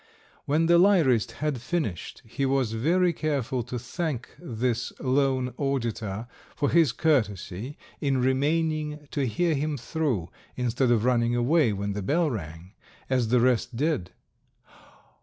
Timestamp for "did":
13.75-14.09